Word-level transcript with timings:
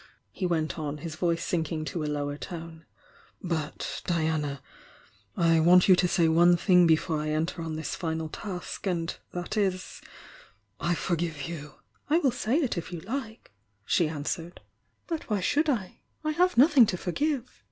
he 0.31 0.47
went 0.47 0.79
on, 0.79 0.97
his 0.97 1.13
voice 1.15 1.45
sinking 1.45 1.85
to 1.85 2.03
a 2.03 2.09
lower 2.09 2.35
tone— 2.35 2.85
"But, 3.53 4.01
Diana^ 4.07 4.59
I 5.37 5.59
want 5.59 5.87
you 5.87 5.95
to 5.95 6.07
say 6.07 6.27
one 6.27 6.57
thing 6.57 6.87
before 6.87 7.21
I 7.21 7.29
enter 7.29 7.61
on 7.61 7.75
this 7.75 7.95
final 7.95 8.27
task— 8.27 8.87
and 8.87 9.15
that 9.31 9.55
is— 9.57 10.01
'I 10.79 10.95
forgive 10.95 11.43
you!'" 11.43 11.75
"I 12.09 12.17
will 12.17 12.31
say 12.31 12.55
it 12.57 12.79
if 12.79 12.91
you 12.91 13.01
like," 13.01 13.51
she 13.85 14.07
answered. 14.09 14.61
"But 15.05 15.29
why 15.29 15.39
should 15.39 15.69
I? 15.69 15.99
I 16.23 16.31
have 16.31 16.57
nothing 16.57 16.87
to 16.87 16.97
forgive!" 16.97 17.59